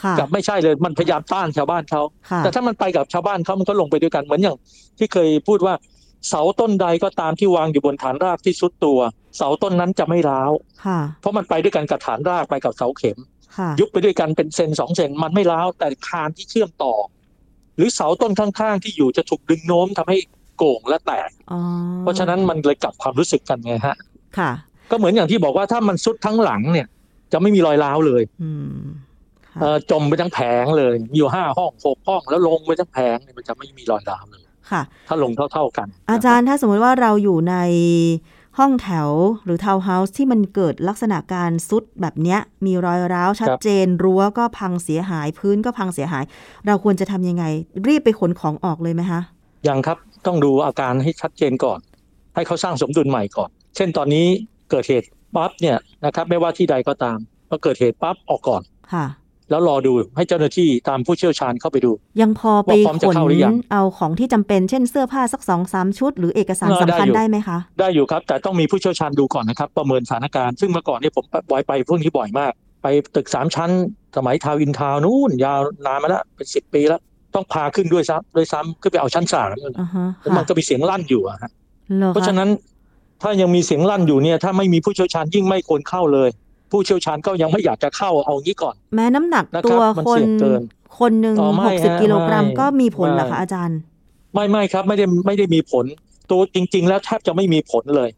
[0.03, 4.57] ค่ะกลับไม่ใช่เลยมันพยายามต้านชาวบ้านเขาค่ะแต่ถ้ามันไปกับชาวบ้านเขามันก็ลงไปด้วยกันเหมือนอย่าง
[4.99, 5.75] ที่เคยพูดว่า
[6.29, 8.99] เสาต้นใดก็ตามที่วางอยู่บนฐานรากที่สุดตัว
[9.37, 10.53] เสาต้นนั้นจะไม่ร้าว
[10.87, 13.36] ค่ะเพราะมันไปด้วยกันกับฐานรากไปกับเสาเข็มค่ะ
[13.81, 16.95] ยุบไปด้วยกันเป็นเซนสองเซนมันไม่ร้าวแต่คานที่เชื่อมต่อ
[17.77, 20.19] หรือเสาต้นข้างๆ ที่อยู่จะถูกดึงโน้มทำให้
[20.59, 21.61] โก่งและแตกอ๋อ
[22.01, 23.97] เพราะฉะนั้นมันเลยกลับความรู้สึกกันไงฮะ
[24.39, 24.51] ค่ะ
[24.91, 26.87] ก็เหมือนอย่างที่บอกว่าถ้ามันซุดทั้งหลังเนี่ย
[27.33, 28.77] จะไม่มีรอยร้าวเลยอืม
[29.47, 37.57] ค่ะเอ่อจมไปทั้งแผงเลยมีอยู่ห้าห้องหกห้องแล้วลงไปทั้งแผงเนี่ยมันจะไม่มีรอยร้าวเลยค่ะ ถ้าลงเท่า ๆกัน อาจารย์ถ้าสมมติว่าเราอยู่ใน
[38.59, 39.11] ห้องแถว
[39.45, 46.25] หรือทาวน์เฮาส์ที่มันเกิดลักษณะการซุดแบบเนี้ย มีรอยร้าวชัดเจน รั้วก็พังเสียหายพื้นก็พังเสียหาย
[46.67, 47.45] เราควรจะทำยังไง
[47.87, 49.21] รีบไปขนของออกเลยไหมคะ
[49.69, 51.79] ยังครับต้องดูอาการให้ชัดเจนก่อน
[52.35, 54.27] ให้เขาสร้างสมดุลใหม่ก่อน เช่นตอนนี้
[54.71, 59.07] เกิดเหตุปั๊บเนี่ยนะครับไม่ว่าที่ใดก็ตามพอเกิดเหตุปั๊บออกก่อนค่ะ
[59.51, 73.71] แล้วรอดูให้เจ้าหน้าที่ตามผู้เชี่ยวชาญเข้าไปดู ยังพอไปว่าพร้อมจะขนเข้าหรือยังเอาของที่จำเป็นเช่นเสื้อผ้าสักสองสามชุด หรือเอกสารเออสำคัญได้อยู่ได้ไหมคะ ได้อยู่ครับ แต่ต้องมีผู้เชี่ยวชาญดูก่อนนะครับ ประเมินสถานการณ์ซึ่งเมื่อก่อนเนี่ยผมบ่อยไปพวกนี้บ่อยมาก ไปตึกสามชั้น
[74.17, 77.01] สมัยทาวน์อินทาวน์นู่น ยาวนานมาแล้วเป็นสิบปีแล้ว
[77.35, 79.49] ต้องพาขึ้นด้วยซ้ำด้วยซ้ำขึ้นไปเอาชั้นสาม
[79.81, 81.51] อ่าฮะแล้วมันก็มีเสียงลั่นอยู่อะฮะ
[81.99, 82.49] หรอเพราะคะฉะนั้น
[83.23, 86.29] ถ้ายังมีเสียงลั่นอยู่เนี่ยถ้าไม่มีผู้เชี่ยวชาญยิ่งไม่ควรเข้าเลย
[86.71, 90.63] ผู้เชี่ยวชาญก็ยังไม่อยากจะเข้าเอางี้ก่อน แม้น้ำหนักนะครับตัวมันคนเสี่ยงเกิน
[90.99, 93.79] คนหนึ่งอ๋อไม่หกสิบฮะกิโลกรัมไม่ก็มีผลเหรอไม่คะอาจารย์
[94.35, 95.85] ไม่ไม่ครับไม่ได้ไม่ได้มีผล
[96.31, 98.11] ตัวจริง ๆ แล้วแทบจะไม่มีผลเลย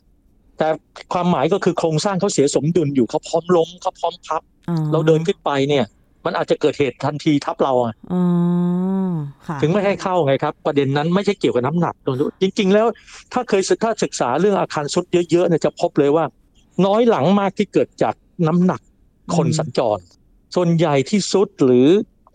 [0.59, 0.69] แต่
[1.13, 5.85] ความหมายก็คือโครงสร้างเขาเสียสมดุลอยู่เขาพร้อมล้มเขาพร้อมพับอ๋อเราเดินขึ้นไปเนี่ย
[6.25, 8.23] มันอาจจะเกิดเหตุทันทีทับเราอะอ๋อ
[9.47, 12.87] ค่ะถึงไม่ให้เข้าไงครับ ประเด็นนั้นไม่ใช่เกี่ยวกับน้ำหนักตัวนู้นจริง ๆ แล้ว
[13.33, 16.25] ถ้าเคยศึกถ้าศึกษาเรื่องอาคารสุดเยอะๆเนี่ยจะพบเลยว่า
[16.87, 18.15] น้อยหลังมากที่เกิดจาก
[18.47, 18.81] น้ำหนัก
[19.37, 19.99] คนสัญจร
[20.55, 21.89] ส่วนใหญ่ที่สุดหรือ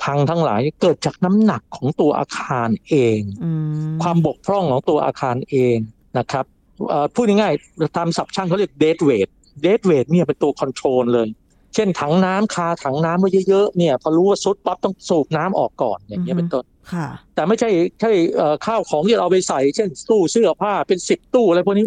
[0.03, 3.51] พังทั้งหลายเกิดจากน้ำหนักของตัวอาคารเองอื
[3.91, 5.77] มความบกพร่องของตัวอาคารเอง
[6.17, 6.45] นะครับ
[6.89, 9.29] เอ่อพูดง่ายๆตามศัพท์ช่างเขาเรียก dead weight
[9.65, 11.27] dead weight เนี่ยเป็นตัวคอนโทรลเลย
[11.75, 17.69] เช่นถังน้ำคาถังน้ำไว้เยอะๆเนี่ยพอรู้ว่าซุดปั๊บต้องสูบน้ำออกก่อนอย่างเงี้ยเป็นต้นค่ะแต่ไม่ใช่
[18.01, 21.86] ใช่เอ่อข้าวของที่เราไปใส่ เช่นตู้เสื้อผ้าเป็นสิบตู้อะไรพวกนี้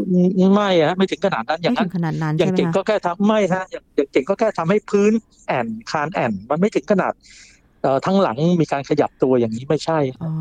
[0.54, 5.12] ไม่ฮะไม่ถึงขนาดนั้นอไม่ย่างถึนั้นงขนาดนั้นอย่างใช่ไหมเก่งก็คะแค่ทำไม่ฮะอย่างอย่างเก่งก็แค่ทำให้พื้น
[5.46, 7.12] แอนคานแอนมันไม่ถึงขนาด
[7.82, 10.32] เอ่อทั้งหลังมีการขยับตัวอย่างนี้ไม่ใช่ อ๋อ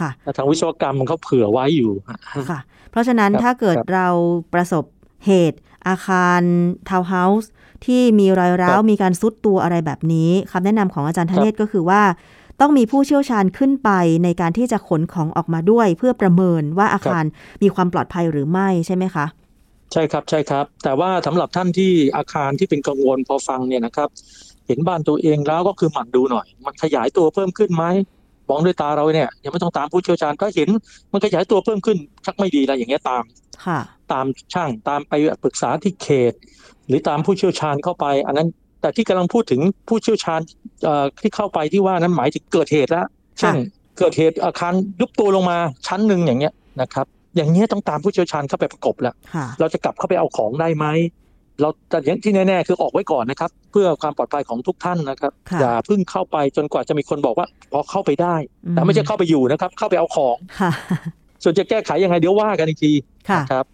[0.00, 2.18] ค่ะทางวิศวกรรมมันเขาเผื่อไว้อยู่ฮะ
[2.50, 4.08] ค่ะ เพราะฉะนั้นครับถ้าเกิดครับเรา
[4.54, 4.84] ประสบ
[5.26, 6.40] เหตุอาคาร
[6.88, 7.50] ทาวน์เฮาส์
[7.86, 12.02] ที่มีรอยร้าวครับมีการซุดตัวอะไรแบบนี้คำแนะนำของอาจารย์ธครับเนศก็คือว่า
[12.60, 13.90] ต้องมีผู้เชี่ยวชาญขึ้นไป
[14.24, 17.24] ในการที่จะขนของออกมาด้วย เพื่อประเมินว่าอาคาร
[17.62, 19.26] มีความปลอดภัยหรือไม่ใช่ไหมคะ
[19.92, 24.08] ใช่ครับใช่ครับ แต่ว่าสำหรับท่านที่อาคารที่เป็นกังวลพอฟังเนี่ยนะครับ
[24.66, 27.84] เห็นบ้านตัวเองแล้วก็คือหมั่นดูหน่อย มันขยายตัวเพิ่มขึ้นไหม
[28.48, 30.68] มองด้วยตาเราเนี่ยยังไม่ต้องตามผู้เชี่ยวชาญก็เห็น
[31.12, 33.22] มันขยายตัวเพิ่มขึ้นชักไม่ดีแล้วอย่างเงี้ยตาม
[33.64, 33.80] ค่ะ
[34.12, 35.12] ตามช่างตามไป
[35.42, 36.32] ปรึกษาที่เขต
[36.90, 38.48] หรือตามผู้เชี่ยวชาญเข้าไป อันนั้น
[38.80, 40.40] แต่ที่กำลังพูดถึงผู้เชี่ยวชาญ
[40.84, 43.06] เอ่อที่เข้าไปที่ว่านั้นหมายถึงเกิดเหตุแล้ว
[43.38, 43.54] เช่น
[43.98, 50.86] เกิดเหตุอาคารยุบตัวลงมาชั้นหนึ่งอย่างเงี้ยนะครับ อย่างเงี้ยต้องตามผู้เชี่ยวชาญเข้าไปประกบแล้วค่ะเราจะกลับเข้าไปเอาของได้ไหม
[51.60, 58.34] เราแต่อย่างที่แน่ๆคือออกไว้ก่อนนะครับ เพื่อความปลอดภัยของทุกท่านนะครับค่ะอย่าเพิ่งเข้าไปจนกว่าจะมีคนบอกว่าพอเข้าไปได้
[58.70, 60.70] แต่ไม่ใช่เข้าไปอยู่นะครับ เข้าไปเอาของค่ะ
[61.42, 62.92] ส่วนจะแก้ไขยังไงเดี๋ยวว่ากันอีกที
[63.28, 63.64] ค่ะนะครับ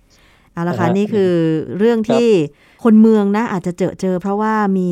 [0.56, 1.32] เอาละค่ะนะฮะนี่คือ
[1.78, 2.26] เรื่องที่
[2.84, 4.90] คนเมืองนะอาจจะเจอเจอ เพราะว่ามี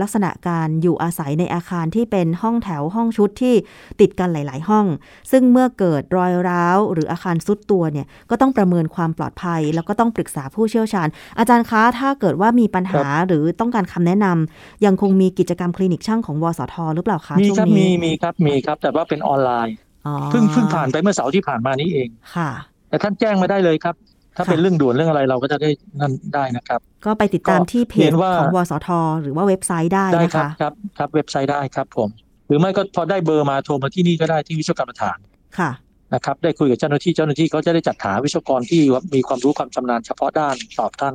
[0.00, 3.54] ลักษณะการอยู่อาศัยในอาคารที่เป็นห้องแถวห้องชุดที่
[4.00, 4.86] ติดกันหลาย ๆ ห้อง
[5.30, 19.74] ซึ่งเมื่อเกิดรอยร้าว หรืออาคารซุดตัวเนี่ยก็ต้องประเมินความปลอดภัย แล้วก็ต้องปรึกษาผู้เชี่ยวชาญ อาจารย์คะถ้าเกิดว่ามีปัญหาหรือต้องการคำแนะนำยังคงมีกิจกรรมคลินิกช่างของวสทหรือเปล่าคะมีช่วงครับนี้มีมีครับมีครับ แต่ว่าเป็นออนไลน์
[20.06, 22.50] อ๋อเพิ่งเพิ่งผ่านไปเมื่อเสาร์ที่ผ่านมานี้เองค่ะ
[22.88, 23.94] แต่ท่านแจ้งมาได้เลยครับ
[24.36, 28.88] ถ้าค่ะเป็นเรื่องด่วนเรื่องอะไรเราก็จะได้นั่นได้นะครับ ก็ไปติดตามที่เพเรีจยนว่าของวสท
[29.22, 32.08] หรือว่าเว็บไซต์ได้ได้นะครับคะครับครับเว็บไซต์ได้ครับผม
[32.48, 35.18] หรือไม่ก็พอได้เบอร์มาโทรมาที่นี่ก็ได้ที่วิศวกรรมฐาน
[35.58, 35.70] ค่ะ
[36.14, 38.80] นะครับ ได้คุยกับเจ้าหน้าที่เจ้าหน้าที่เขาจะได้จัดหาวิศวกรที่
[39.14, 41.14] มีความรู้ความชำนาญเฉพาะด้านตอบท่าน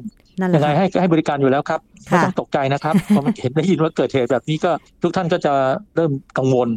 [0.55, 4.71] ยังไงให้ให้บริการอยู่แล้วครับไม่ต้องตกใจนะครับพอเห็นได้ยินว่าเกิดเหตุแบบนี้ก็
[5.03, 5.53] ทุกท่านก็จะ
[5.95, 6.69] เริ่มกังวล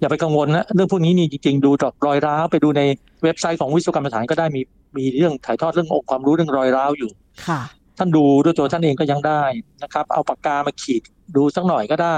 [0.00, 2.82] อย่าไปกังวลนะเรื่องพวกนี้นี่จริง ๆ ดูจากรอยร้าวไปดูใน
[3.22, 4.60] เว็บไซต์ของวิศวกรรมสถานก็ได้มี
[4.96, 7.10] มีเรื่องถ่ายทอดเรื่ององค์ความรู้เรื่องรอยร้าวอยู่
[7.46, 7.60] ค่ะ
[7.98, 9.42] ท่านดูด้วยตัวท่านเองก็ยังได้
[9.82, 11.02] นะครับ เอาปากกามาขีด
[11.36, 12.16] ดูสักหน่อยก็ได้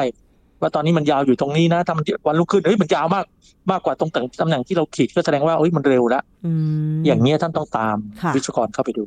[0.61, 3.25] ว่าตอนนี้มันยาวอยู่ตรงนี้นะถ้ามันวันรุ่งขึ้นเฮ้ยมันยาวมาก
[3.71, 6.23] มากกว่าตรงตำแหน่งที่เราขีดก็แสดงว่าเฮ้ยมันเร็วแล้ว
[7.07, 7.97] อย่างนี้ท่านต้องตาม
[8.35, 9.05] วิศวกรเข้าไปดู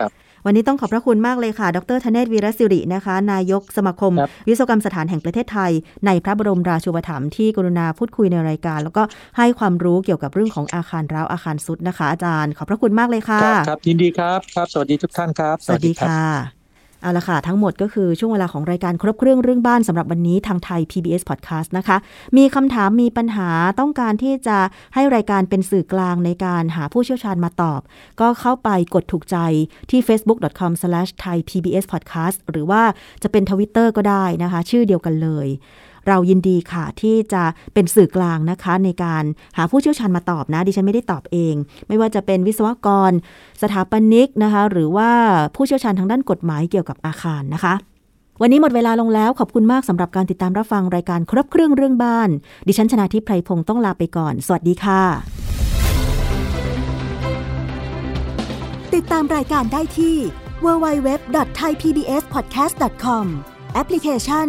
[0.00, 0.10] ครับ
[0.46, 4.12] วันนี้ต้องขอบพระคุณมากเลยค่ะ ดรธเนศวีรศิรินะคะ นายกสมาคม
[4.48, 5.72] วิศวกรรมสถานแห่งประเทศไทย
[6.06, 9.02] ในพระบรมราชูปถัมภ์ที่กรุณาพูดคุยในรายการ แล้วก็
[9.38, 16.61] ให้ความรู้เกี่ยวกับเรื่องของอาคารร้าวอาคารสุดนะคะ อาจารย์ ขอบพระคุณมากเลยค่ะ ครับยินดีครับ ครับ สวัสดีทุกท่านครับ สวัสดีค่ะ
[17.02, 21.96] เอาละค่ะ ทั้งหมดก็คือช่วงเวลาของรายการครบเครื่องเรื่องบ้านสำหรับวันนี้ทางไทย PBS Podcast นะคะ
[22.36, 23.48] มีคำถามมีปัญหา
[23.80, 24.58] ต้องการที่จะ
[24.94, 27.80] ให้รายการเป็นสื่อกลางในการหาผู้เชี่ยวชาญมาตอบ
[28.20, 29.36] ก็เข้าไปกดถูกใจ
[29.90, 32.82] ที่ facebook.com/thaipbspodcast หรือว่า
[33.22, 35.48] จะเป็นทวิตเตอร์ก็ได้นะคะ ชื่อเดียวกันเลย
[36.08, 37.42] เรายินดีค่ะที่จะ
[37.74, 39.24] เป็นสื่อกลางนะคะ ในการ
[39.56, 41.54] หาผู้เชี่ยวชาญมาตอบนะ ดิฉันไม่ได้ตอบเอง
[41.88, 43.12] ไม่ว่าจะเป็นวิศวกร
[43.62, 45.10] สถาปนิกนะคะ หรือว่า
[45.54, 47.74] ผู้เชี่ยวชาญทางด้านกฎหมายเกี่ยวกับอาคารนะคะ
[48.40, 52.28] วันนี้หมดเวลาลงแล้วขอบคุณมากสำหรับการติดตามรับฟังรายการครบเครื่องเรื่องบ้าน
[52.66, 55.02] ดิฉันชนะทิพไพรพงศ์ต้องลาไปก่อน สวัสดีค่ะ
[58.94, 60.16] ติดตามรายการได้ที่
[60.64, 63.26] www.thaipbspodcast.com
[63.74, 64.48] แอปพลิเคชัน